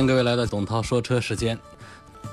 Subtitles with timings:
[0.00, 1.58] 欢迎各位来到董涛说车时间。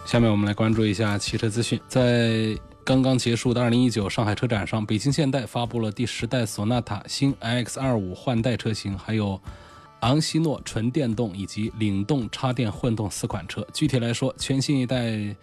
[0.06, 1.78] 下面我们来关注一下汽车资讯。
[1.86, 9.38] 在刚刚结束的2019上海车展上，北京现代发布了第十代索纳塔新 iX25 换代车型，还有
[10.00, 13.68] 昂希诺纯电动以及领动插电混动四款车。
[13.74, 15.36] 具体来说，全新一代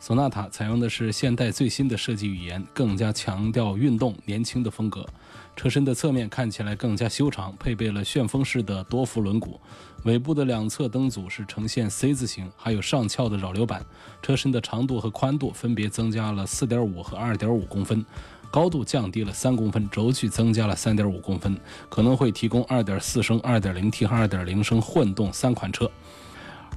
[0.00, 5.06] 索纳塔采用的是现代最新的设计语言，更加强调运动年轻的风格。
[5.54, 9.58] 车身的侧面看起来更加修长，配备了旋风式的多辐轮毂。
[10.04, 13.84] 尾部的两侧灯组是呈现 C 字形，还有上翘的扰流板。
[14.22, 18.02] 车身的长度和宽度分别增加了4.5和2.5公分，
[18.50, 21.54] 高度降低了3公分，轴距增加了3.5公分，
[21.90, 25.90] 可能会提供2.4升、2.0T 和2.0升混动三款车。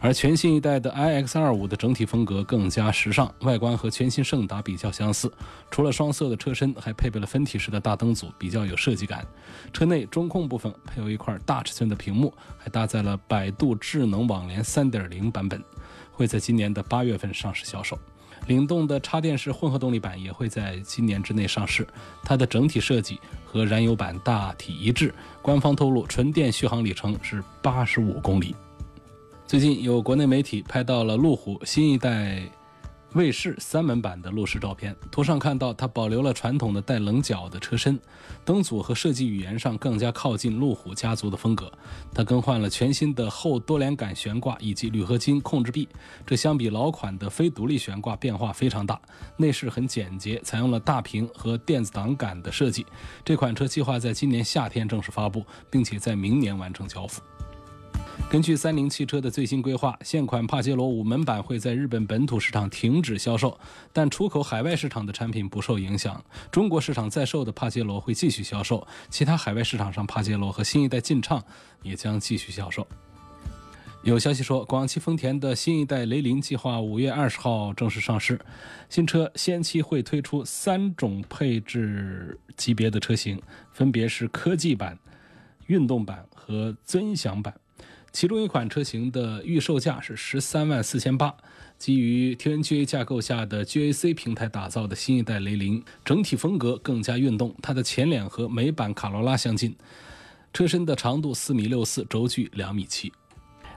[0.03, 5.31] 而全新一代的 iX25 的整体风格更加时尚，外观和全新胜达比较相似。
[5.71, 9.25] 除了双色的车身，还配备了分体式的大灯组，比较有设计感。
[9.71, 15.63] 车内中控部分配有一块大尺寸的屏幕，还搭载了百度智能网联3.0版本，
[16.11, 17.97] 会在今年的八月份上市销售。
[18.47, 21.87] 领动的插电式混合动力版也会在今年之内上市，
[22.25, 25.15] 它的整体设计和燃油版大体一致。
[25.41, 28.53] 官方透露，纯电续航里程是八十五公里。
[29.53, 32.41] 最近有国内媒体拍到了路虎新一代
[33.13, 37.99] 卫士三门版的路试照片，图上看到它保留了传统的带棱角的车身，
[38.43, 41.71] 灯组和设计语言上更加靠近路虎家族的风格。
[42.15, 45.87] 它更换了全新的后多连杆悬挂以及铝合金控制臂，
[46.25, 48.99] 这相比老款的非独立悬挂变化非常大。
[49.37, 52.83] 内饰很简洁，采用了大屏和电子档杆的设计。
[53.23, 57.21] 这款车计划在今年夏天正式发布，并且在明年完成交付。
[58.33, 63.55] 根据三菱汽车的最新规划，现款帕杰罗五门版会在日本本土市场停止销售，
[63.91, 66.19] 但出口海外市场的产品不受影响。
[66.49, 71.43] 中国市场在售的帕杰罗会继续销售，其他海外市场上帕杰罗和新一代劲畅
[71.83, 72.87] 也将继续销售。
[74.01, 78.39] 有消息说，广汽丰田的新一代雷凌计划五月二十号正式上市，
[78.89, 83.39] 新车先期会推出三种配置级别的车型，
[83.71, 84.97] 分别是科技版、
[85.67, 87.53] 运动版和尊享版。
[88.13, 91.35] 其中一款车型的预售价是十三万四千八，
[91.79, 97.55] 基于 TNGA 架构下的 GAC 平台打造的新一代雷凌，整体风格更加运动。
[97.59, 99.75] 它的前脸和美版卡罗拉相近，
[100.53, 103.11] 车身的长度四米六四，轴距两米七。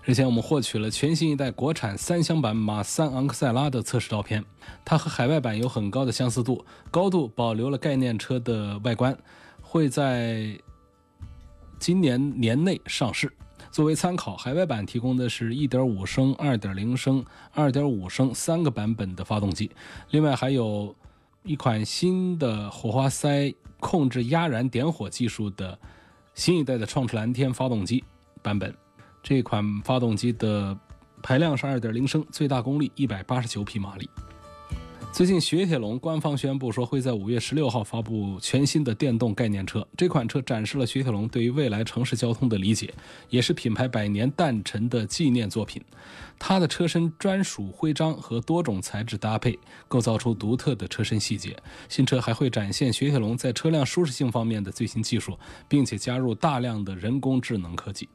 [0.04, 4.44] 日前我们获取了全新一代国产三厢版马三昂克赛拉的测试照片，
[4.84, 9.16] 它和海外版有很高的相似度，高度保留了概念车的外观，
[9.62, 10.60] 会在
[11.78, 13.32] 今年年内上市。
[13.76, 17.22] 作为参考，海外版提供的是1.5升、2.0升、
[17.54, 19.70] 2.5升三个版本的发动机，
[20.12, 20.96] 另外还有
[21.42, 25.78] 一款新的火花塞控制压燃点火技术的
[26.32, 28.02] 新一代的创驰蓝天发动机
[28.40, 28.74] 版本。
[29.22, 30.74] 这款发动机的
[31.22, 34.08] 排量是2.0升，最大功率189匹马力。
[35.12, 39.86] 最近，雪铁龙官方宣布说会在五月十六号发布全新的电动概念车。
[39.96, 42.92] 这款车展示了雪铁龙对于未来城市交通的理解，
[43.30, 45.82] 也是品牌百年诞辰的纪念作品。
[46.38, 49.58] 它的车身专属徽章和多种材质搭配，
[49.88, 51.56] 构造出独特的车身细节。
[51.88, 58.06] 新车还会展现雪铁龙在车辆舒适性方面的最新技术，并且加入大量的人工智能科技。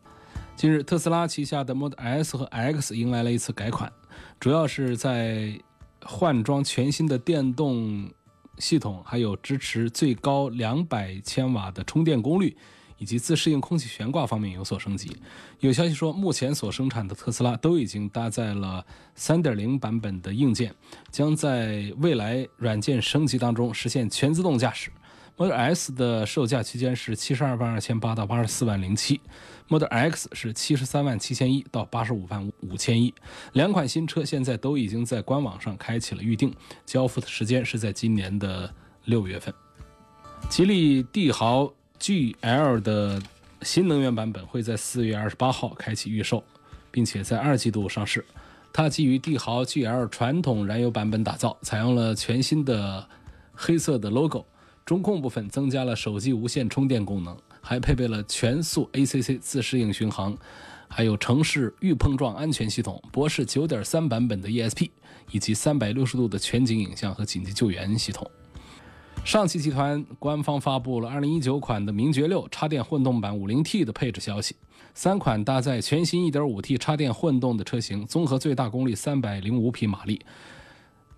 [0.55, 3.91] 近日，特斯拉旗下的 Model S 和 X 迎来了一次改款，
[4.39, 5.59] 主要是在。
[6.03, 8.09] 换装全新的电动
[8.57, 12.55] 系统，还有支持最高两百千瓦的充电功率，
[12.97, 15.15] 以及自适应空气悬挂方面有所升级。
[15.59, 20.73] 有消息说，目前所生产的特斯拉都已经搭载了三点零版本的硬件，
[21.09, 24.91] 将在未来软件升级当中实现全自动驾驶。
[25.41, 29.19] Model S 的售价区间是七十二万二千八到八十四万零七
[29.69, 33.11] ，Model X 是七十三万七千一到八十五万五千一。
[33.53, 36.53] 两款新车现在都已经在官网上开启了预定，
[36.85, 38.71] 交付的时间是在今年的
[39.05, 39.51] 六月份。
[40.47, 43.19] 吉利帝豪 GL 的
[43.63, 46.43] 新能源版本会在四月二十八号开启预售，
[46.91, 48.23] 并且在二季度上市。
[48.71, 53.03] 它基于帝豪 GL 传统燃油版本打造，采用了全新的
[53.55, 54.45] 黑色的 logo。
[54.85, 60.37] 中控部分增加了手机无线充电功能，还配备了全速 ACC 自适应巡航
[60.87, 64.89] 还有城市预碰撞安全系统、博士九点三版本的 ESP，
[65.31, 68.29] 以及三百六十度的全景影像和紧急救援系统。
[69.23, 74.55] 上汽集团官方发布了2019款的名爵六插电混动版 50T 的配置消息。
[74.93, 80.19] 三款搭载全新 1.5T 插电混动的车型，综合最大功率305匹马力，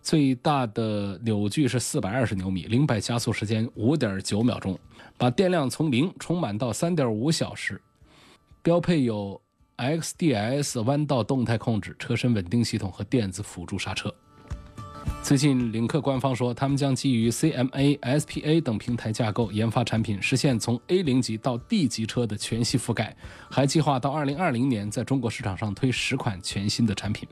[0.03, 4.77] 最大的扭矩是420牛米，零百加速时间5.9秒钟，
[5.17, 7.81] 把电量从零充满到3.5小时。
[8.61, 9.41] 标配有
[9.77, 14.13] XDS 弯道动态控制、车身稳定系统和电子辅助刹车。
[15.21, 23.15] 最近，领克官方说，他们将基于 CMA、SPA 等平台架构研发产品，实现从 A 零级到 D 级车的全系覆盖。
[23.49, 27.25] 还计划到2020年在中国市场上推十款全新的产品。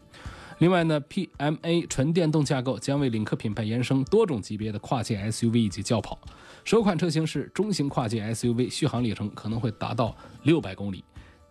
[0.61, 6.19] 另外呢，PMA 纯电动架构将为领克品牌延伸多种级别的跨界 SUV 以及轿跑。
[6.63, 11.03] 首款车型是中型跨界 SUV，续航里程可能会达到六百公里。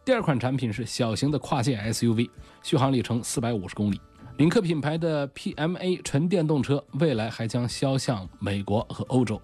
[0.05, 2.31] 第二款产品是小型的跨界 SUV，
[2.63, 4.01] 续航里程四百五十公里。
[4.37, 9.43] 领克品牌的 PMA 纯电动车未来还将销向美国和欧洲。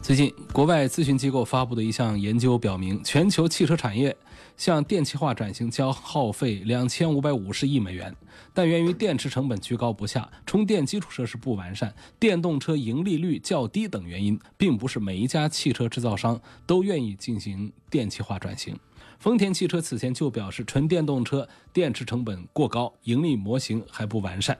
[0.00, 4.16] 最近，国外咨询机构发布的一项研究表明，全球汽车产业
[4.56, 8.14] 向电气化转型将耗费两千五百五十亿美元，
[8.54, 18.78] 但源于电池成本居高不下、充电基础设施不完善、电动车盈利率较低等原因，并不是每一家汽车制造商都愿意进行电气化转型。
[19.18, 24.58] 丰田汽车此前就表示，纯电动车电池成本过高，盈利模型还不完善。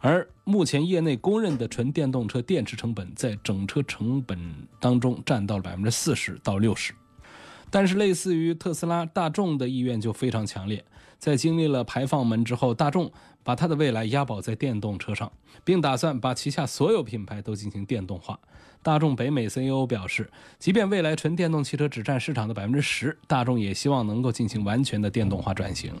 [0.00, 4.36] 而目前业内公认的纯电动车电池成本在整车成本
[4.80, 6.92] 当中占到了百分之四十到六十。
[7.72, 10.84] 但是，类似于特斯拉、大众的意愿就非常强烈。
[11.18, 13.10] 在经历了排放门之后，大众
[13.42, 15.32] 把它的未来押宝在电动车上，
[15.64, 18.38] 并打算把旗下所有品牌都进行电动化。
[18.82, 20.28] 大众北美 CEO 表示，
[20.58, 25.94] 即便未来纯电动汽车只占市场的百分之十，大众也希望能够进行完全的电动化转型。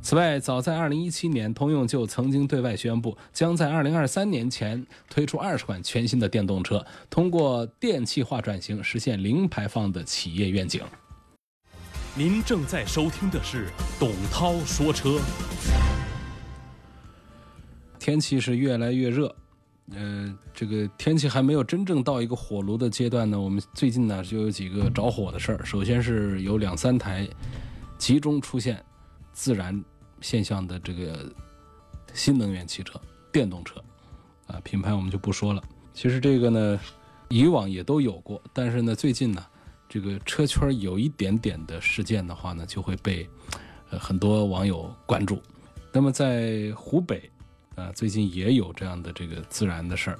[0.00, 10.82] 此外，早在二零一七年，通用就曾经对外宣布，将在二零二三年前推出二十款全新的电动车，通过电气化转型实现零排放的企业愿景。
[12.16, 13.68] 您正在收听的是
[13.98, 15.20] 董涛说车。
[17.98, 19.34] 天气是越来越热，
[19.92, 23.38] 呃，这个天气还没有真正到一个火炉的阶段呢。
[23.38, 25.64] 我们最近呢就有几个着火的事儿。
[25.64, 27.28] 首先是有两三台
[27.98, 28.82] 集中出现
[29.32, 29.84] 自燃
[30.20, 31.30] 现象的这个
[32.14, 33.00] 新能源汽车、
[33.30, 33.82] 电动车，
[34.46, 35.62] 啊，品牌我们就不说了。
[35.92, 36.80] 其实这个呢，
[37.28, 39.44] 以往也都有过，但是呢，最近呢。
[39.88, 43.28] 这个车圈有一点点的事件的话呢，就会被
[43.90, 45.40] 呃很多网友关注。
[45.92, 47.30] 那么在湖北
[47.74, 50.18] 啊，最近也有这样的这个自燃的事儿。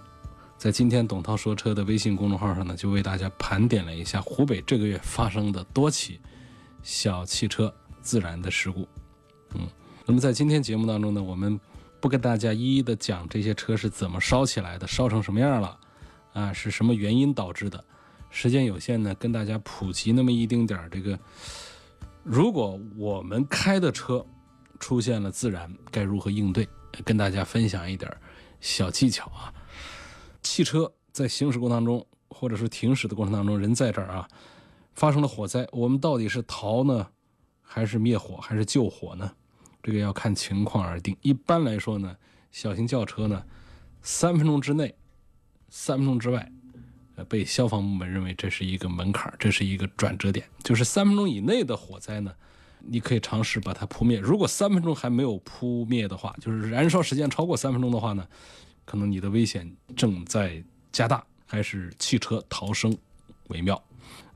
[0.57, 6.19] 在今天董涛说车的微信公众号上呢，就为大家盘点了一下湖北这个月发生的多起
[6.83, 8.89] 小汽车自燃的事故。
[9.55, 9.69] 嗯，
[10.07, 11.61] 那么在今天节目当中呢，我们
[12.01, 15.79] 不跟大家一一的讲这些车是怎么烧起来的，烧成什么样了，
[16.33, 17.85] 啊，是什么原因导致的。
[18.31, 21.19] 时间有限呢，跟大家普及那么一丁点儿这个，
[22.23, 24.25] 如果我们开的车
[24.79, 26.69] 出现了自燃，该如何应对？
[27.05, 28.11] 跟大家分享一点
[28.61, 29.53] 小技巧啊。
[30.43, 34.29] 汽车在行驶过程当中，或者是停驶的过程当中，人在这儿啊，
[34.95, 37.07] 发生了火灾，我们到底是逃呢，
[37.63, 39.31] 还是灭火，还是救火呢？
[39.83, 41.17] 这个要看情况而定。
[41.23, 42.17] 一般来说呢，
[42.51, 43.43] 小型轿车呢，
[44.03, 44.95] 三分钟之内，
[45.69, 46.51] 三分钟之外。
[47.25, 52.33] 被消防部门认为这是一个门槛，这是一个转折点，就是三分钟以内的火灾呢，
[52.81, 54.19] 你可以尝试把它扑灭。
[54.19, 58.27] 如果三分钟还没有扑灭的话，就是燃烧时间超过三分钟的话呢，
[58.85, 62.97] 可能你的危险正在加大，还是汽车逃生
[63.49, 63.83] 为妙。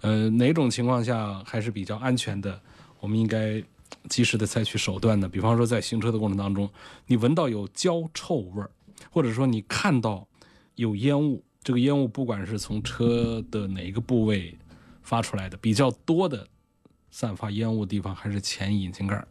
[0.00, 2.60] 呃，哪种情况下还是比较安全的？
[2.98, 3.62] 我们应该
[4.08, 5.28] 及时的采取手段呢？
[5.28, 6.68] 比方说在行车的过程当中，
[7.06, 8.70] 你闻到有焦臭味儿，
[9.10, 10.26] 或者说你看到
[10.74, 11.44] 有烟雾。
[11.64, 14.58] 这个烟雾不管是从车的哪一个部位
[15.00, 16.44] 发出来的，比较多的
[17.10, 19.24] 散发烟雾的地方还是前引擎盖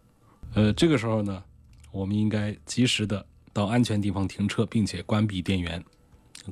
[0.53, 1.43] 呃，这个时候呢，
[1.91, 5.83] 我们应该及时的到安全地方停车，并且关闭电源。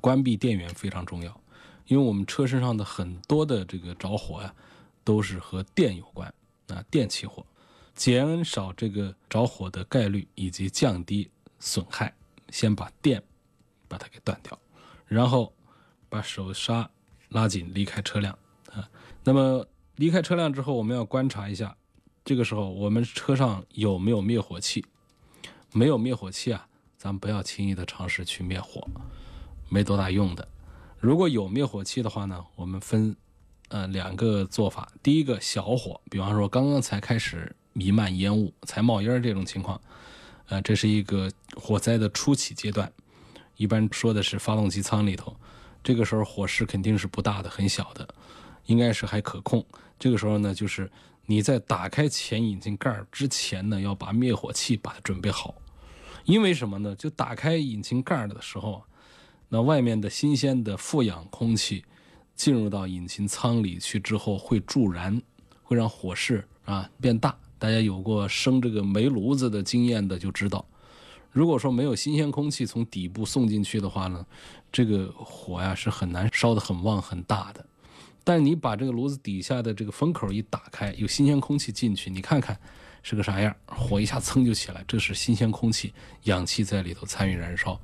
[0.02, 1.42] 关闭电源非常重要，
[1.88, 4.54] 因为我们车身上的很多的这个着火呀，
[5.06, 6.32] 都是和电有关
[6.68, 7.46] 啊，电起火，
[7.96, 12.14] 减少这个着火的概率以及降低损害，
[12.50, 13.24] 先把电
[13.88, 14.60] 把它给断掉，
[15.08, 15.54] 然后。
[16.10, 16.90] 把手刹
[17.30, 18.38] 拉紧，离开车辆
[18.72, 18.90] 啊。
[19.24, 21.76] 那么离开车辆之后，我们要观察一下，
[22.26, 24.84] 这个时候我们车上有没有灭火器？
[25.72, 28.88] 没有灭火器啊，咱不要轻易的尝试去灭火，
[29.70, 30.48] 没多大用的。
[31.00, 33.16] 如果有灭火器的话呢，我们分
[33.68, 34.92] 呃两个做法。
[35.04, 39.80] 第一个小火，比方说刚刚才开始弥漫烟雾，才冒烟这种情况。
[40.48, 42.92] 呃，这是一个火灾的初期阶段，
[43.58, 45.36] 一般说的是发动机舱里头，
[45.90, 48.08] 这个时候火势肯定是不大的，很小的，
[48.68, 49.66] 应该是还可控。
[49.98, 50.88] 这个时候呢，就是
[51.26, 55.56] 你在打开前引擎盖之前呢，要把灭火器把它准备好，
[56.26, 56.96] 因为什么呢？
[56.96, 58.84] 就打开引擎盖的时候，
[59.48, 61.84] 那外面的新鲜的富氧空气
[62.36, 65.20] 进入到引擎舱里去之后，会助燃，
[65.64, 67.36] 会让火势啊变大。
[67.58, 70.64] 大家有过生这个煤炉子的经验的就知道，
[71.32, 74.24] 如果说没有新鲜空气从底部送进去的话呢，
[74.72, 77.66] 这个火呀是很难烧得很旺很大的。
[78.24, 82.58] 但你把这个炉子底下的这个风口一打开，有新鲜空气进去，你看看
[83.02, 87.80] 是个啥样，火一下噌就起来，这是新鲜空气，氧气在里头参与燃烧。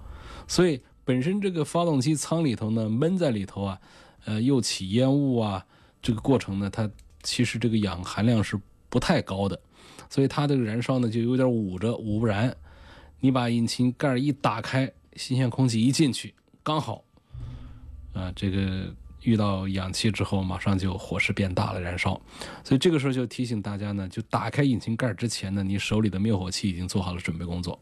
[0.47, 3.79] 所以本身这个发动机舱里头呢闷在里头啊，
[4.25, 5.65] 呃又起烟雾啊，
[6.01, 6.89] 这个过程呢它
[7.23, 8.59] 其实这个氧含量是。
[8.87, 9.59] 不太高的，
[10.09, 12.55] 所以它这个燃烧呢就有点捂着，捂不燃。
[13.19, 16.33] 你把引擎盖一打开，新鲜空气一进去，
[16.65, 17.03] 刚好，
[18.11, 18.91] 啊，这个
[19.21, 22.19] 遇到氧气之后，马上就火势变大了，燃烧。
[22.63, 27.79] 所以这个时候就提醒大家呢，就打开引擎盖之前呢，你手里的灭火器已经做好了准备工作。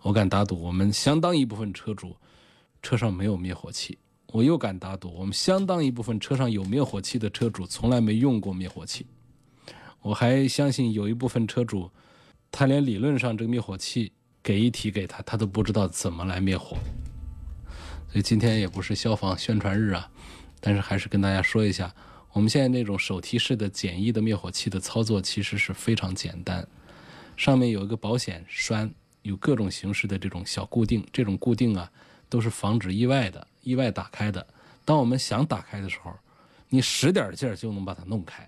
[0.00, 2.16] 我敢打赌，我们相当一部分车主
[2.80, 3.98] 车上没有灭火器。
[4.28, 9.04] 我又敢打赌，我们相当一部分车上有灭火器的车主从来没用过灭火器。
[10.00, 11.90] 我还相信有一部分车主，
[12.50, 14.10] 他连理论上这个灭火器
[14.42, 16.78] 给一提给他，他都不知道怎么来灭火。
[18.12, 20.06] 所以今天也不是消防宣传日啊，
[20.60, 21.90] 但是还是跟大家说一下，
[22.32, 26.68] 我们现在那种手提式的简易的灭火器的操作其实是非常简单，
[27.38, 28.92] 上面有一个保险栓，
[29.22, 31.90] 有各种形式的这种小固定，这种固定啊
[32.28, 34.46] 都是防止意外的，意外打开的。
[34.84, 36.12] 当我们想打开的时候，
[36.68, 38.46] 你使点劲就能把它弄开。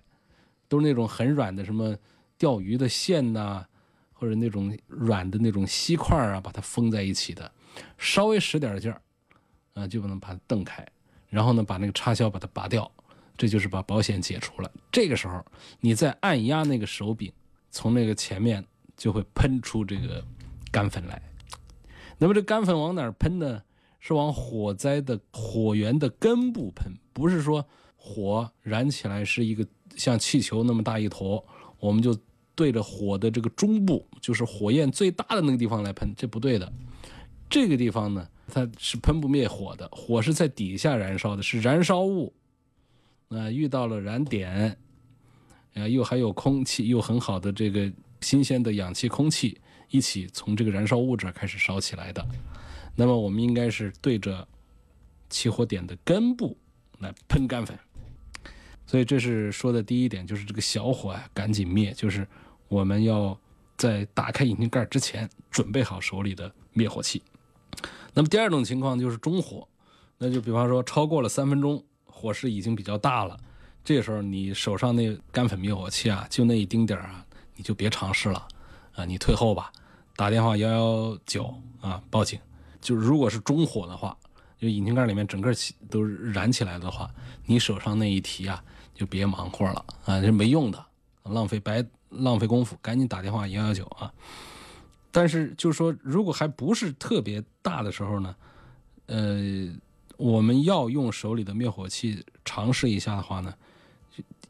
[0.68, 1.96] 都是那种很软的，什么
[2.36, 3.64] 钓鱼的线呐，
[4.12, 7.50] 或者那种软的那种锡块啊，把它封在一起的，
[7.96, 9.00] 稍微使点劲儿，
[9.74, 10.84] 啊，就不能把它蹬开。
[11.28, 12.90] 然后呢，把那个插销把它拔掉，
[13.36, 14.70] 这就是把保险解除了。
[14.90, 15.44] 这个时候，
[15.80, 17.32] 你再按压那个手柄，
[17.70, 18.64] 从那个前面
[18.96, 20.24] 就会喷出这个
[20.72, 21.20] 干粉来。
[22.18, 23.62] 那么这干粉往哪儿喷呢？
[24.00, 27.66] 是往火灾的火源的根部喷，不是说
[27.96, 29.66] 火燃起来是一个。
[29.96, 31.46] 像气球那么大一坨，
[31.78, 32.12] 我们就
[32.56, 36.72] 对着火的这个中部，就是火焰最大的那个地方来喷，这不对的。
[37.48, 42.32] 这个地方呢，它是喷不灭火的，火是在底下燃烧的，是燃烧物。
[43.28, 44.76] 啊，遇到了燃点，
[45.74, 49.58] 啊，又还有空气，又很好的这个新鲜的氧气空气
[49.88, 52.24] 一起从这个燃烧物质开始烧起来的。
[52.94, 54.46] 那么我们应该是对着
[55.28, 56.56] 起火点的根部
[57.00, 57.76] 来喷干粉。
[58.86, 61.92] 所以这是说的第一点，就是这个小火啊，赶紧灭。
[61.92, 62.28] 就是
[62.68, 63.36] 我们要
[63.76, 67.20] 在打开引擎盖之前，准备好手里的灭火器。
[68.14, 69.66] 那么第二种情况就是中火，
[70.16, 73.36] 那就比方说超过了三分钟，火势已经比较大了，
[73.84, 78.46] 这时候你手上那干粉灭火器啊，就那一丁点儿啊，你就别尝试了
[78.94, 79.70] 啊，你退后吧，
[80.16, 82.38] 打电话幺幺九啊报警。
[82.80, 84.16] 就是如果是中火的话，
[84.58, 87.10] 就引擎盖里面整个起都燃起来的话，
[87.44, 88.62] 你手上那一提啊。
[88.94, 90.86] 就别忙活了啊，这没用的，
[91.24, 94.08] 浪费白浪费功夫，赶紧打电话幺幺九啊！
[95.16, 98.34] 但是就是说，如果还不是特别大的时候呢，
[99.06, 99.72] 呃，
[100.16, 103.54] 我们要用手里的灭火器尝试一下的话呢，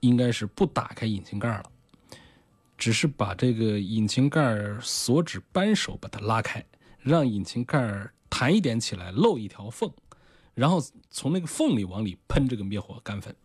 [0.00, 1.64] 应该是不打开引擎盖了，
[2.78, 6.64] 只是把这个引擎盖锁止扳手把它拉开，
[6.98, 9.92] 让引擎盖弹一点起来，漏一条缝，
[10.54, 13.36] 然后从那个缝里往里喷这个灭火干粉。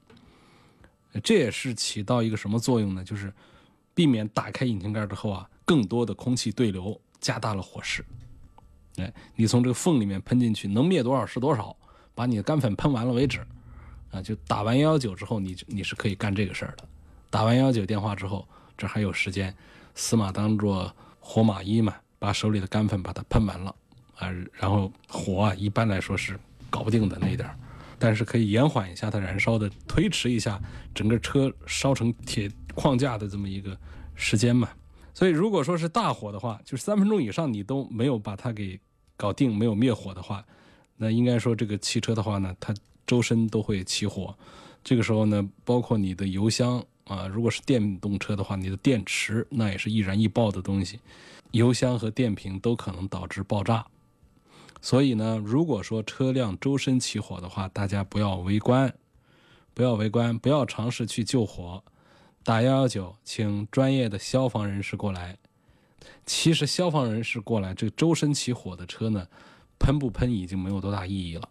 [1.21, 3.03] 这也是起到一个什么作用呢？
[3.03, 3.33] 就是
[3.93, 8.03] 避免打开引擎盖之后啊，更多的空气对流，加大了火势。
[8.97, 11.75] 哎，你从这个缝里面喷进去，能灭多少是多少，
[12.13, 13.39] 把你的干粉喷完了为止。
[14.11, 16.83] 啊，就打完幺幺九之后，你你是可以干这个事儿的。
[17.29, 19.55] 打完幺幺九电话之后，这还有时间，
[19.93, 23.75] 死马当做活马医嘛，把手里的干粉把它喷完了
[24.15, 27.55] 啊，然后火啊，一般来说是搞不定的那点儿。
[27.99, 30.59] 但是可以延缓一下它燃烧的，推迟一下
[30.95, 33.77] 整个车烧成铁框架的这么一个
[34.15, 34.69] 时间嘛。
[35.13, 38.79] 所以如果说是大火的话，就是三分钟以上你都没有把它给
[39.17, 40.45] 搞定，没有灭火的话，
[40.95, 42.73] 那应该说这个汽车的话呢，它
[43.05, 44.33] 周身都会起火。
[44.83, 50.99] 这个时候呢，包括你的油箱啊，如果是电动车的话，你的电池那也是易燃易爆的东西，
[51.51, 53.85] 油箱和电瓶都可能导致爆炸。
[54.81, 58.93] 所以呢，如果说车辆周身起火的话，大家不要围观，
[59.73, 61.83] 不要围观，不要尝试去救火。
[62.43, 65.37] 打幺幺九，请专业的消防人士过来。
[66.25, 69.27] 其实消防人士过来，这个周身起火的车呢，
[69.79, 71.49] 喷不喷已经没有多大意义了。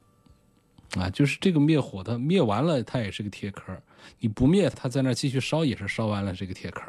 [0.97, 3.75] 啊，就是这个灭火的灭完了，它也是个铁壳；
[4.21, 6.83] 你不灭，它在那继续烧也是烧完了这个铁壳。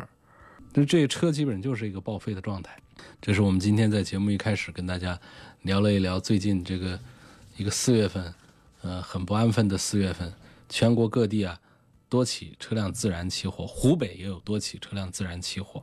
[0.73, 2.77] 那这车基本就是一个报废的状态。
[3.21, 5.19] 这是我们今天在节目一开始跟大家
[5.63, 6.97] 聊了一聊最近这个
[7.57, 8.33] 一个四月份，
[8.81, 10.31] 呃，很不安分的四月份，
[10.69, 11.59] 全国各地啊
[12.09, 15.81] 多起车辆自燃起火，湖北也有多起车辆自燃起火，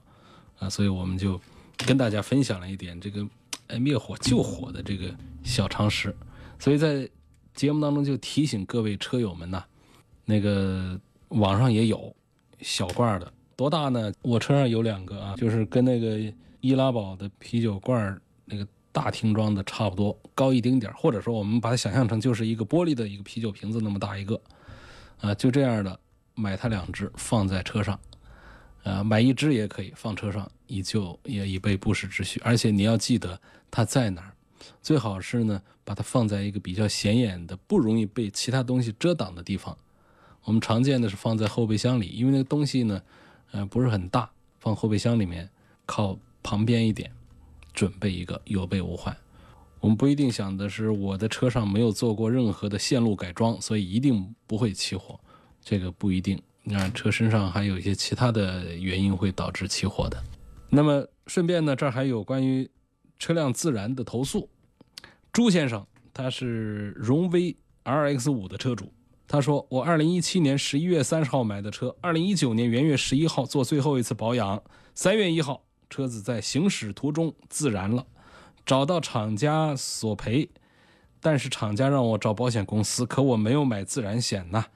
[0.59, 1.40] 啊，所以我们就
[1.78, 3.26] 跟大家分享了一点这个
[3.68, 5.14] 哎灭火救火的这个
[5.45, 6.14] 小常识。
[6.59, 7.09] 所以在
[7.54, 9.62] 节目当中就提醒各位车友们呐，
[10.25, 12.14] 那个网上也有
[12.61, 14.12] 小罐的，多大呢？
[14.23, 16.18] 我车上有两个啊，就是跟那个
[16.61, 24.40] 易拉宝的啤酒罐那个大瓶装的差不多，高一丁点或者说我们把它想象成就是一个玻璃的一个啤酒瓶子那么大一个，
[25.21, 26.00] 啊，就这样的
[26.37, 27.99] 买它两只放在车上，
[28.85, 32.38] 啊，买一只也可以放车上，以就也以备不时之需。
[32.45, 33.40] 而且你要记得
[33.71, 34.33] 它在哪儿。
[34.81, 39.76] 最好是呢，把它放在一个比较显眼的、不容易被其他东西遮挡的地方。
[40.45, 43.02] 我们常见的是放在后备箱里，因为那个东西呢，
[43.50, 45.49] 呃，不是很大，放后备箱里面，
[45.85, 47.11] 靠旁边一点，
[47.73, 49.16] 准备一个有备无患。
[49.81, 55.21] 我们不一定想的是我的车上没有做过任何的线路改装，所以一定不会起火，
[55.66, 56.40] 这个不一定。
[56.62, 60.23] 那车身上还有一些其他的原因会导致起火的。
[60.70, 62.70] 那么顺便呢，这儿还有关于。
[63.18, 64.46] 车辆自燃的投诉，
[65.32, 68.92] 朱先生他是荣威 RX 五的车主，
[69.26, 74.62] 他说我二零一七年十一月三十号买的车，二零一九年元月十一号做最后一次保养，
[74.94, 78.06] 三月一号车子在行驶途中自燃了，
[78.66, 80.50] 找到厂家索赔，
[81.18, 84.66] 但是厂家让我找保险公司，可我没有买自燃险呐，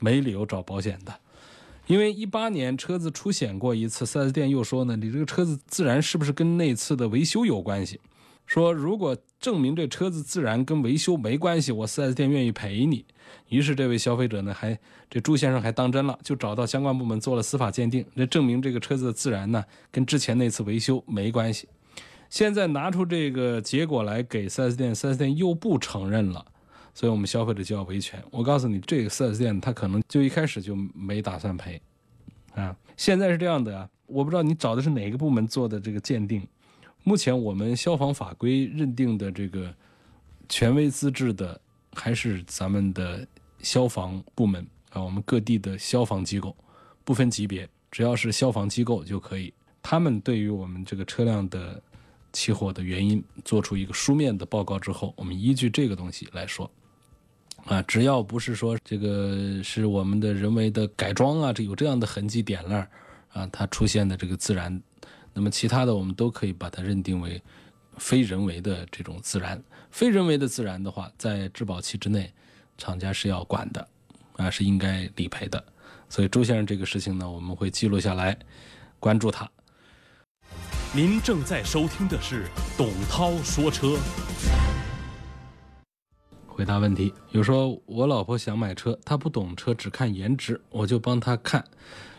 [0.00, 1.14] 没理由找保险的。
[1.86, 8.00] 因为一八年车子出险过一次，4S 店又说呢，你这个车子自燃是不是跟那次的维修有关系？
[8.46, 13.04] 说如果证明这车子自燃跟维修没关系，我 4S 店愿意赔你。
[13.48, 14.76] 于是这位消费者呢，还
[15.08, 21.68] 这朱先生还当真了，就找到相关部门做了司法鉴定，这证明这个车子的自燃呢跟之前那次维修没关系。
[22.28, 26.44] 现在拿出这个结果来给 4S 店，4S 店又不承认了。
[26.92, 28.22] 所以我们消费者就要维权。
[28.30, 31.80] 我告诉你，这个 4S 店他可能就一开始就没打算赔，
[32.54, 36.46] 啊，现在是这样的啊，我不知道你找的是哪个部门做的这个鉴定。
[37.02, 39.74] 目前我们消防法规认定的这个
[40.48, 41.58] 权威资质的，
[41.94, 43.26] 还是咱们的
[43.60, 46.54] 消防部门啊，我们各地的消防机构，
[47.04, 49.52] 不分级别，只要是消防机构就可以。
[49.80, 51.82] 他们对于我们这个车辆的
[52.34, 56.70] 起火的原因做出一个书面的报告之后，我们依据这个东西来说。
[57.66, 62.76] 啊，只要不是说这个是我们的人为的改装啊，这有这样的痕迹点那
[63.32, 64.82] 啊，它出现的这个自燃，
[65.32, 67.40] 那么其他的我们都可以把它认定为
[67.96, 69.62] 非人为的这种自燃。
[69.90, 72.32] 非人为的自燃的话，在质保期之内，
[72.76, 73.88] 厂家是要管的，
[74.36, 75.62] 啊，是应该理赔的。
[76.08, 78.36] 所以周先生这个事情呢，我们会记录下来，
[78.98, 79.48] 关注他。
[80.92, 83.96] 您正在收听的是董涛说车。
[86.60, 91.64] 回答问题，有说我老婆想买车，她不懂车，只看颜值，我就帮她看。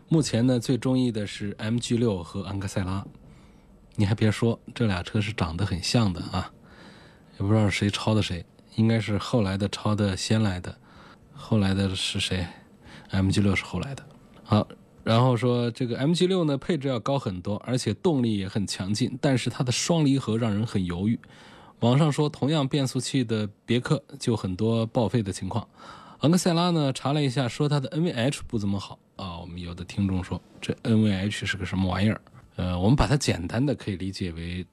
[0.09, 3.05] 目前呢，最中意的是 MG 六和昂克赛拉。
[3.95, 6.51] 你还别说，这俩车是长得很像的啊，
[7.37, 8.43] 也不知道谁抄的谁，
[8.77, 10.75] 应该是后来的抄的先来的，
[11.35, 12.43] 后来的是谁
[13.11, 14.03] ？MG 六是后来的。
[14.43, 14.67] 好，
[15.03, 21.19] 然后说这个 MG 六呢，配置要高很多，而且动力也很强劲，但是它的双离合让人很犹豫。
[21.81, 25.67] 网上说，同样变速器的别克就很多报废的情况。
[26.19, 29.39] 昂克赛拉呢，查了一下，说它的 NVH 不怎么好啊。
[29.39, 32.21] 我们有的听众说，这 NVH 是个什么玩意儿？
[32.57, 34.63] 呃，我们把它简单的可以理解为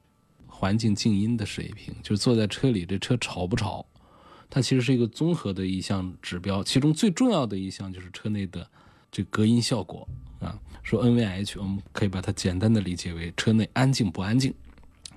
[0.46, 3.86] 环境静音的水平，就是坐在车里这车吵不吵？
[4.50, 8.68] 它其实是一个综合的一项指标，其中最重要的一项就是车内的
[9.10, 10.06] 这隔音效果
[10.40, 10.60] 啊。
[10.82, 14.52] 说 NVH，我们可以把它简单的理解为车内安静不安静。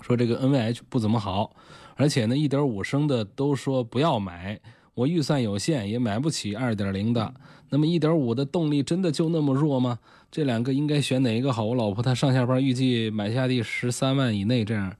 [0.02, 1.56] 说这个 NVH 不怎么好。
[1.96, 4.60] 而且呢，一点五升的都说不要买，
[4.94, 7.34] 我预算有限，也买不起二点零的。
[7.70, 10.00] 那么一点五的动力真的就那么弱吗？
[10.32, 11.64] 这两个应该选哪一个好？
[11.64, 14.94] 我老婆她上下班预计买下第十三万以内，这样，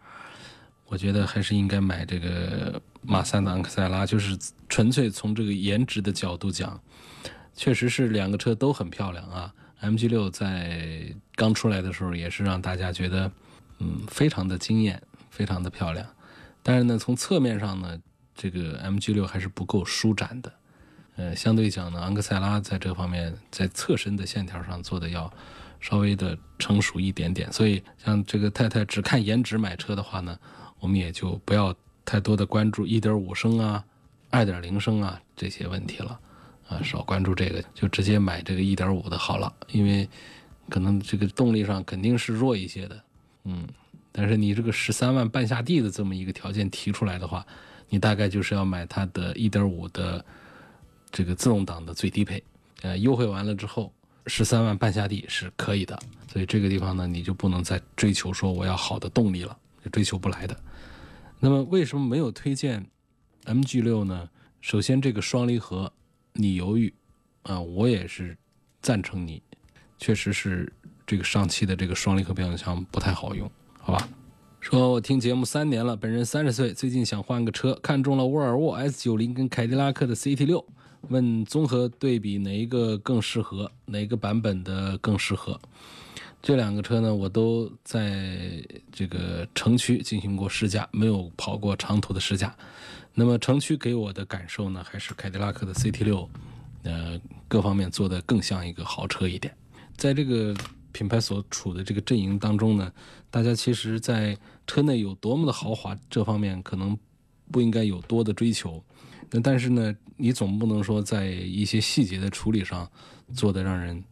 [0.88, 4.06] 我觉得还是应该买这个马三的昂克赛拉。
[4.06, 4.38] 就是
[4.70, 6.80] 纯粹从这个颜值的角度讲，
[7.56, 9.54] 确实是两个车都很漂亮啊。
[9.82, 13.32] MG 六在刚出来的时候也是让大家觉得，
[13.82, 16.08] 嗯，非常的惊艳，非常的漂亮。
[16.62, 18.00] 但是呢，从侧面上呢，
[18.36, 20.54] 这个 MG 六还是不够舒展的。
[21.16, 25.32] 呃，相对讲呢，昂克赛拉在这方面在侧身的线条上做的要
[25.80, 27.52] 稍微的成熟一点点。
[27.52, 30.38] 所以像这个太太只看颜值买车的话呢，
[30.80, 31.74] 我们也就不要
[32.06, 33.84] 太多的关注1.5升啊、
[34.30, 36.20] 2.0升啊这些问题了，
[36.70, 40.08] 啊，少关注这个，就直接买这个1.5的好了，因为
[40.70, 43.04] 可能这个动力上肯定是弱一些的，
[43.44, 43.68] 嗯。
[44.12, 47.46] 但是你这个十三万半下地的这么一个条件提出来的话，
[47.88, 50.26] 你大概就是要买它的1.5的
[51.10, 52.44] 这个自动挡的最低配，
[52.82, 53.94] 呃，优惠完了之后，
[54.28, 55.98] 十三万半下地是可以的。
[56.28, 59.58] 所以这个地方呢，你就不能再追求说我要好的动力了，
[59.94, 60.58] 追求不来的。
[61.40, 62.86] 那么为什么没有推荐
[63.46, 64.30] MG6 呢？
[64.60, 65.92] 首先这个双离合，
[66.34, 66.94] 你犹豫
[67.44, 68.38] 啊，我也是
[68.82, 69.42] 赞成你，
[69.98, 70.72] 确实是
[71.12, 73.52] 这个上汽的这个双离合变速箱不太好用。
[73.78, 74.08] 好吧，
[74.62, 80.66] 说我听节目三年了，本人三十岁，最近想换个车，看中了沃尔沃 S 九零跟凯迪拉克的 CT 六，
[81.10, 85.60] 问综合对比哪一个更适合，哪个版本的更适合？
[86.42, 92.56] 这两个车呢，我都在这个城区进行过试驾，没有跑过长途的试驾。
[93.14, 96.30] 那么城区给我的感受呢，还是凯迪拉克的 CT 六，
[96.84, 97.20] 呃，
[97.50, 99.54] 各方面做的更像一个豪车一点，
[99.98, 100.56] 在这个。
[100.92, 102.92] 品牌所处的这个阵营当中呢，
[103.30, 106.98] 大家其实，在车内有多么的豪华这方面，可能
[107.52, 108.84] 不应该有多的追求。
[109.30, 112.90] 那但是呢，你总不能说在一些细节的处理上
[113.34, 114.04] 做的让人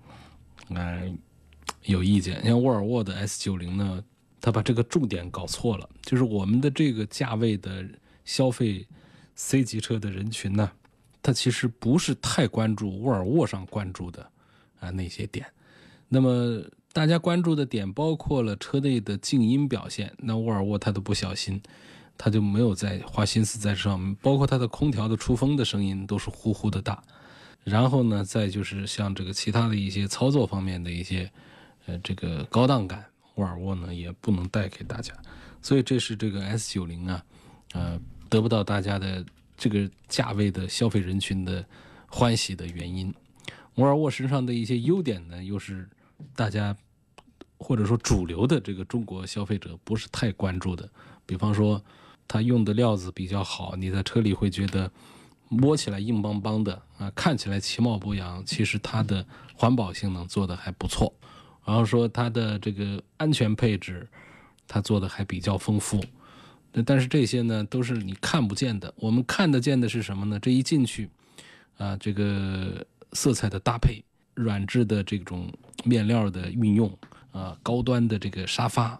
[0.69, 1.03] 呃
[1.83, 2.43] 有意见。
[2.45, 4.03] 像沃尔沃的 S 九零呢，
[4.39, 7.85] 它把这个重点搞错了，就是我们的这个价位的
[8.23, 8.87] 消费
[9.35, 10.71] C 级车的人群呢，
[11.21, 14.31] 他其实不是太关注沃尔沃上关注的
[14.79, 15.45] 啊那些点。
[16.11, 16.59] 那么
[16.91, 21.61] 大家关注的点包括了车内的静音表现，那沃尔沃它都不小心，
[22.17, 27.01] 它就没有在花心思在这上面，包括它的空调的出风的声音都是呼呼的大。
[27.63, 31.31] 然后呢，再就是像这个其他的一些操作方面的一些，
[31.85, 35.13] 呃，这个高档感，沃尔沃呢也不能带给大家。
[35.61, 37.23] 所以这是这个 S 九零啊，
[37.73, 39.23] 呃，得不到大家的
[39.55, 41.63] 这个价位的消费人群的
[42.07, 43.13] 欢喜的原因。
[43.75, 45.87] 沃尔沃身上的一些优点呢，又是。
[46.35, 46.75] 大家
[47.57, 50.89] 或者说主流的这个中国消费者不是太关注的，
[51.25, 51.83] 比方说
[52.27, 54.89] 它用的料子比较好，你在车里会觉得
[55.47, 61.13] 摸起来硬邦邦的啊，看起来其貌不扬，其实它的环保性能做的还不错。
[61.65, 64.07] 然后说它的这个安全配置，
[64.67, 66.03] 它做的还比较丰富。
[66.85, 70.39] 但是这些呢都是你看不见的，我们看得见的是什么呢？
[70.39, 71.09] 这一进去
[71.77, 74.03] 啊，这个色彩的搭配。
[74.39, 75.51] 软质的这种
[75.83, 76.89] 面料的运用
[77.33, 78.97] 啊，高端的这个沙发，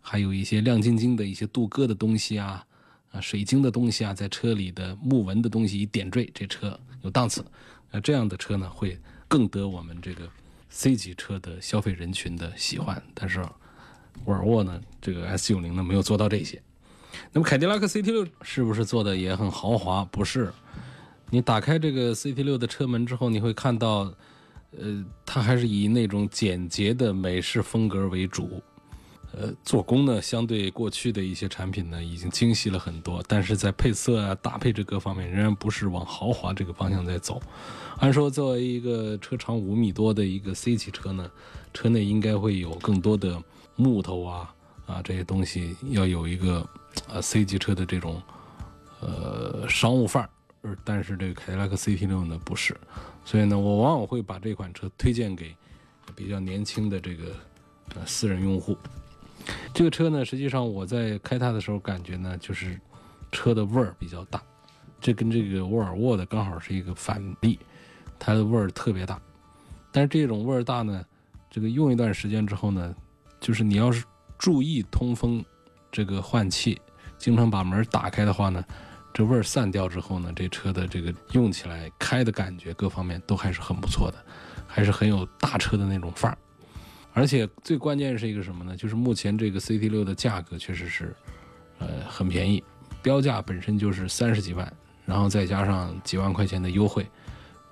[0.00, 2.64] 还有一些亮晶晶的一些镀铬的东西啊，
[3.10, 7.44] 啊，水晶的东西啊，在车里的木纹的东西一点缀，这车有档次。
[7.90, 8.96] 那这样的车呢，会
[9.26, 10.28] 更得我们这个
[10.70, 13.02] C 级车的消费人群的喜欢。
[13.12, 13.44] 但是
[14.24, 16.62] 沃尔沃呢，这个 S 九零呢，没有做到这些。
[17.32, 20.04] 那么凯迪拉克 CT 六是不是做的也很豪华？
[20.04, 20.52] 不是。
[21.30, 24.14] 你打开这个 CT 六的车门之后，你会看到。
[24.78, 28.62] 呃，它还是以那种简洁的美式风格为主，
[29.32, 37.40] 呃，做工呢，相对过去的一些产品呢，已经精细了很多，但是在配色啊、搭配这各方面，仍然不是往豪华这个方向在走。
[37.98, 41.30] 按说，作为一个车长五米多的一个 C 级车呢，
[41.72, 43.42] 车内应该会有更多的
[43.76, 44.54] 木头啊
[44.86, 46.68] 啊这些东西，要有一个
[47.08, 48.22] 呃 C 级车的这种
[49.00, 50.30] 呃商务范儿。
[50.84, 52.76] 但是这个凯迪拉克 CT 六呢不是，
[53.24, 55.54] 所以呢，我往往会把这款车推荐给
[56.14, 57.24] 比较年轻的这个
[57.94, 58.76] 呃私人用户。
[59.74, 62.80] 这个车呢，实际上我在开它的时候感觉呢，就是
[63.30, 64.42] 车的味儿比较大，
[65.00, 67.58] 这跟这个沃尔沃的刚好是一个反例，
[68.18, 69.20] 它的味儿特别大。
[69.92, 71.04] 但是这种味儿大呢，
[71.50, 72.94] 这个用一段时间之后呢，
[73.40, 74.04] 就是你要是
[74.38, 75.44] 注意通风、
[75.92, 76.80] 这个换气，
[77.18, 78.64] 经常把门打开的话呢。
[79.16, 84.22] 这味儿散掉之后呢，这车的这个用起来开的感觉各方面都还是很不错的，
[84.66, 86.36] 还是很有大车的那种范儿。
[87.14, 88.76] 而且最关键是一个什么呢？
[88.76, 91.16] 就是目前这个 CT 六的价格确实是，
[91.78, 92.62] 呃，很便宜，
[93.02, 94.70] 标价本身就是三十几万，
[95.06, 97.06] 然后再加上几万块钱的优惠，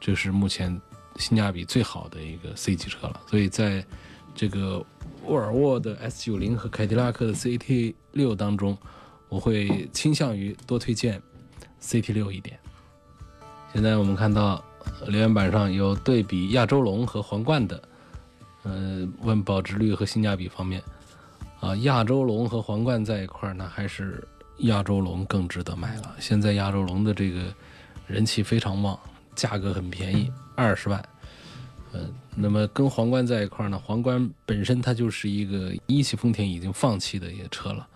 [0.01, 0.81] 这是目前
[1.17, 3.21] 性价比最好的一个 C 级车了。
[3.27, 3.85] 所以在
[4.35, 4.83] 这个
[5.27, 8.75] 沃尔沃的 S 九零和凯迪拉克的 CT 六当中，
[9.29, 11.21] 我会倾向于多推荐。
[11.85, 12.59] CT 六一点，
[13.73, 14.64] 现在我们看到
[15.07, 17.83] 留言板上有对比亚洲龙和皇冠的，
[18.62, 20.83] 呃，问保值率和性价比方面，
[21.61, 24.27] 啊，亚洲龙和皇冠在一块儿呢，还是
[24.61, 26.16] 亚洲龙更值得买了。
[26.18, 27.42] 现在亚洲龙的这个
[28.07, 28.99] 人气非常旺，
[29.35, 31.07] 价格很便宜，二十万，
[31.92, 32.01] 呃，
[32.35, 37.87] 那么跟皇冠在一块儿呢，皇冠本身它就是一个一汽丰田已经放弃的一个车了，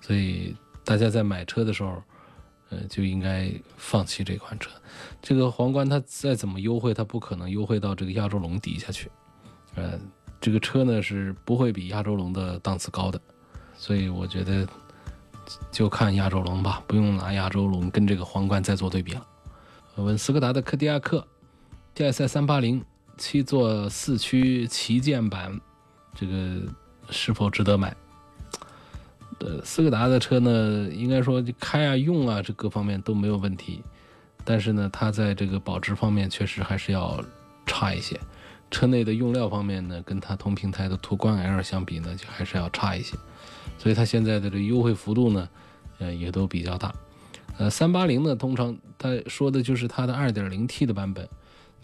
[0.00, 2.00] 所以大家在买车的时候，
[2.88, 4.70] 就应该放弃这款车。
[5.22, 9.10] 这个皇冠它再怎么优惠，它不可能优惠到这个亚洲龙底下去。
[9.74, 9.98] 呃，
[10.40, 13.20] 这个车呢是不会比亚洲龙的档次高的，
[13.76, 14.66] 所以我觉得
[15.70, 19.26] 就看亚洲龙吧，不用拿亚洲龙跟这个皇冠再做对比了。
[19.96, 21.26] 问斯柯达的柯迪亚克
[21.94, 22.84] TSI 三八零。
[23.16, 25.60] 七座四驱旗舰版，
[26.16, 26.60] 这个
[27.10, 27.94] 是否值得买？
[29.40, 33.82] 呃，斯柯达的车呢，应该说开啊、用啊，这各方面都没有问题。
[34.44, 37.22] 但是呢，它在这个保值方面确实还是要
[37.64, 38.18] 差一些。
[38.70, 43.16] 车内的用料方面呢，跟它同平台的途观 L 相比呢，就还是要差一些。
[43.78, 45.48] 所以它现在的这优惠幅度呢，
[45.98, 46.92] 呃，也都比较大。
[47.56, 51.28] 呃，三八零呢，通常它说的就是它的 2.0T 的版本。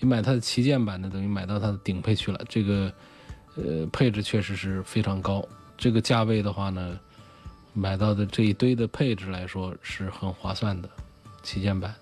[0.01, 2.41] 你买它的旗舰版的，等于买到它的顶配去了。
[2.49, 2.93] 这个，
[3.55, 5.47] 呃，配置确实是非常高。
[5.77, 6.99] 这个价位的话呢，
[7.73, 10.89] 买到的这一堆的配置来说是很划算的。
[11.43, 11.95] 旗舰版，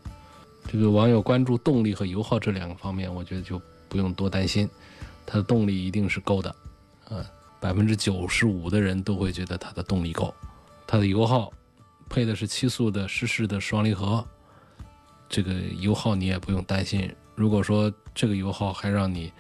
[0.67, 4.69] 这个网友关注动力和油耗这两个方面，我觉得就不用多担心，
[5.25, 6.51] 它的动力一定是够的。
[7.09, 7.25] 啊，
[7.61, 10.35] 百分之九十五的人都会觉得它的动力够。
[10.87, 11.53] 它的油耗，
[12.09, 14.27] 配的是七速的湿式的双离合，
[15.29, 17.15] 这个油耗你也不用担心。
[17.35, 19.33] 如果说这个油耗还让你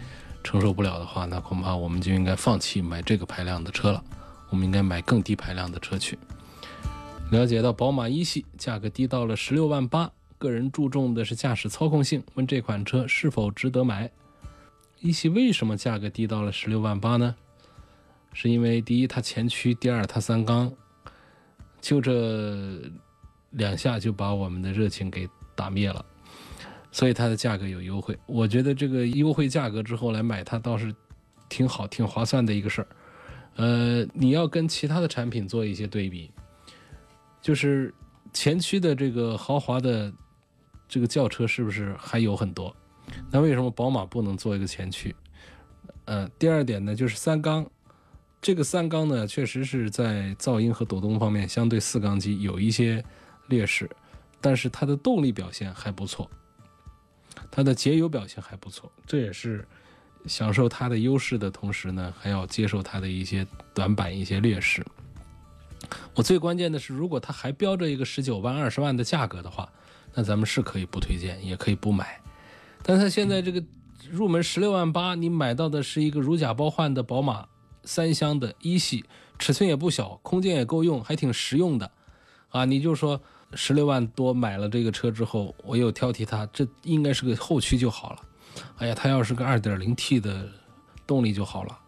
[0.44, 4.04] 承受不了的话，那恐怕我们就应该放弃买这个排量的车了。
[4.50, 6.18] 我们应该买更低排量的车去。
[7.30, 14.10] 了解到宝马一系价格低到了十六万八，个人注重的是驾驶操控性，问这款车是否值得买？
[15.00, 17.34] 一系为什么价格低到了十六万八呢？
[18.32, 20.72] 是因为第一它前驱，第二它三缸，
[21.80, 22.80] 就这
[23.50, 26.04] 两下就把我们的热情给打灭了。
[26.90, 30.94] 所以它的价格有优惠，我觉得这个优惠价格之后来买它倒是
[31.48, 32.88] 挺好、挺划算的一个事儿。
[33.58, 36.30] 呃，你要跟其他的产品做一些对比，
[37.42, 37.92] 就是
[38.32, 40.12] 前驱的这个豪华的
[40.88, 42.74] 这个轿车是不是还有很多？
[43.32, 45.12] 那为什么宝马不能做一个前驱？
[46.04, 47.68] 呃，第二点呢，就是三缸，
[48.40, 53.04] 这个三缸呢确实是在噪音和抖动方面相对四缸机有一些
[53.48, 53.90] 劣势，
[54.40, 56.30] 但是它的动力表现还不错。
[57.50, 59.66] 它的节油表现还不错，这也是
[60.28, 64.84] 享受它的优势的同时呢，还要接受它的一些短板、一些劣势。
[66.14, 69.68] 我最关键的是，如果它还标着一个十九万、二十万的价格的话，
[70.14, 72.20] 那咱们是可以不推荐，也可以不买。
[72.82, 73.62] 但它现在这个
[74.10, 77.46] 入门十六万八，你买到的是一个如假包换的宝马
[77.84, 79.04] 三厢的一系，
[79.38, 81.90] 尺寸也不小，空间也够用，还挺实用的
[82.50, 82.64] 啊！
[82.64, 83.20] 你就说。
[83.54, 88.18] 十六万多买了这个车之后，我又挑剔它，这应该是个后驱就好了。
[88.78, 90.48] 哎呀，它要是个二点零 T 的
[91.06, 91.78] 动力就好了。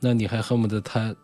[0.00, 1.14] 那你还恨不得它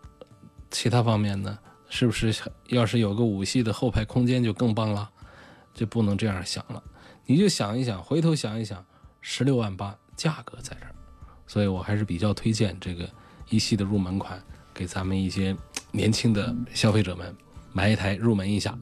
[0.70, 1.58] 其他方面呢？
[1.88, 2.34] 是不是？
[2.68, 5.10] 要是有个五系的后排空间就更棒了。
[5.74, 6.80] 就不能这样想了。
[7.26, 8.86] 你就想一想，回头想一想，
[9.20, 10.94] 十六万八价格在这儿，
[11.48, 13.10] 所以我还是比较推荐这个
[13.48, 14.40] 一系的入门款，
[14.72, 15.56] 给咱们一些
[15.90, 17.34] 年轻的消费者们
[17.72, 18.78] 买一台入门一下。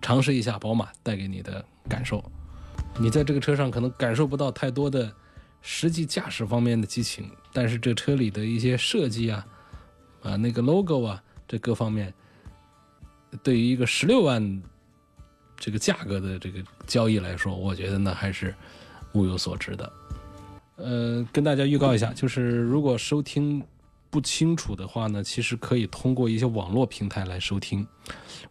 [0.00, 2.24] 尝试一下宝马带给你的感受，
[2.98, 5.12] 你在这个车上可能感受不到太多的
[5.62, 9.46] 实际驾驶方面的激情，但是这车里的一些设计啊，
[10.22, 12.12] 啊那个 logo 啊，这各方面，
[13.42, 14.62] 对于一个十六万
[15.56, 18.54] 这个价格的这个交易来说，我觉得呢还是
[19.14, 19.92] 物有所值的。
[20.76, 23.62] 呃，跟大家预告一下，就是如果收听。
[24.12, 27.86] 不清楚的话呢，其实可以通过一些网络平台来收听。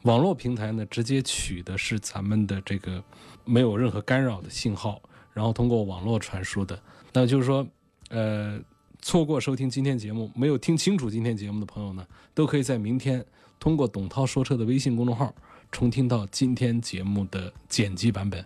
[0.04, 3.04] 网络平台呢，直接取的是咱们的这个
[3.43, 5.02] 没有任何干扰的信号，
[5.34, 6.82] 然后通过网络传输的。
[7.13, 7.67] 那就是说，
[8.10, 8.60] 呃，
[9.02, 13.26] 错过收听今天节目，没有听清楚今天节目的朋友呢，都可以在明天
[13.60, 15.34] 通过董涛说车的微信公众号
[15.72, 18.45] 重听到今天节目的剪辑版本，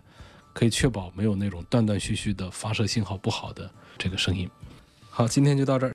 [0.52, 4.48] 可以确保没有那种断断续续的发射信号不好的这个声音。
[5.10, 5.92] 好，今天就到这儿。